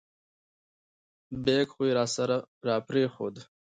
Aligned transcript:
بیک 1.43 1.67
خو 1.75 1.81
یې 1.87 1.93
راسره 1.99 2.37
را 2.67 2.75
پرېښود. 2.87 3.35